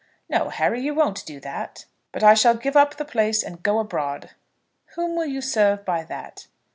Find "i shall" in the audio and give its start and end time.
2.23-2.55